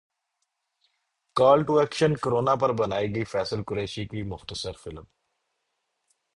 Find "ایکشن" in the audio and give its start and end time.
1.79-2.15